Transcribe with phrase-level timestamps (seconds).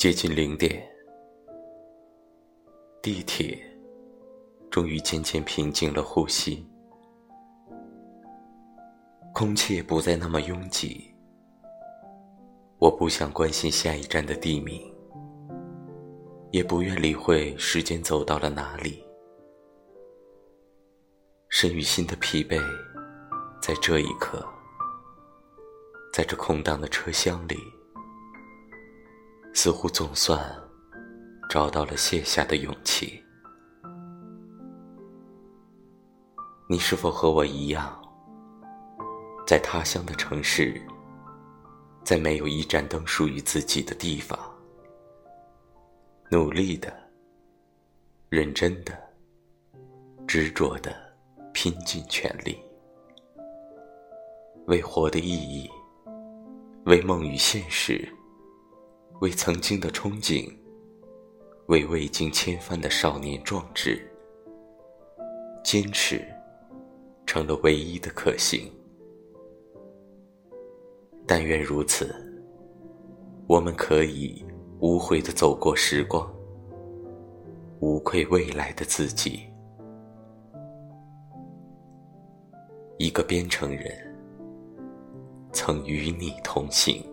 [0.00, 0.82] 接近零点，
[3.02, 3.58] 地铁
[4.70, 6.66] 终于渐渐平静了呼吸，
[9.34, 11.14] 空气也不再那么拥挤。
[12.78, 14.90] 我不想关心下一站的地名，
[16.50, 19.04] 也不愿理会时间走到了哪里。
[21.50, 22.58] 身与心的疲惫，
[23.60, 24.42] 在这一刻，
[26.10, 27.58] 在这空荡的车厢里，
[29.52, 30.40] 似乎总算
[31.48, 33.22] 找到了卸下的勇气。
[36.68, 38.00] 你是否和我一样，
[39.46, 40.80] 在他乡的城市？
[42.02, 44.38] 在没有一盏灯属于自己的地方，
[46.30, 46.92] 努力的、
[48.30, 48.98] 认真的、
[50.26, 50.96] 执着的
[51.52, 52.58] 拼尽全力，
[54.66, 55.70] 为活的意义，
[56.86, 58.08] 为梦与现实，
[59.20, 60.50] 为曾经的憧憬，
[61.66, 64.00] 为未经千帆的少年壮志，
[65.62, 66.26] 坚持
[67.26, 68.72] 成了唯一的可行。
[71.26, 72.14] 但愿如此，
[73.46, 74.42] 我们可以
[74.80, 76.26] 无悔的走过时光，
[77.80, 79.40] 无愧未来的自己。
[82.96, 83.92] 一个边城人，
[85.52, 87.04] 曾与你同行。